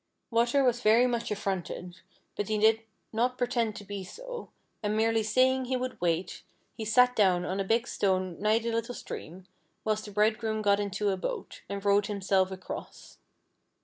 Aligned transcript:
Water 0.31 0.63
was 0.63 0.81
ver\ 0.81 1.07
much 1.07 1.29
affronted, 1.29 1.97
but 2.35 2.47
he 2.47 2.57
did 2.57 2.81
not 3.13 3.37
pretend 3.37 3.75
to 3.75 3.83
be 3.83 4.03
so, 4.03 4.49
and 4.81 4.97
merely 4.97 5.21
saying 5.21 5.65
he 5.65 5.77
would 5.77 6.01
wait, 6.01 6.41
he 6.75 6.83
sat 6.83 7.15
down 7.15 7.45
on 7.45 7.59
a 7.59 7.63
big 7.63 7.87
stone 7.87 8.35
ni;^di 8.39 8.63
the 8.63 8.71
little 8.71 8.95
stream, 8.95 9.45
whilst 9.83 10.05
the 10.05 10.11
Bridegroom 10.11 10.63
got 10.63 10.79
into 10.79 11.09
a 11.11 11.17
boat, 11.17 11.61
and 11.69 11.85
rowed 11.85 12.07
himself 12.07 12.49
across. 12.49 13.19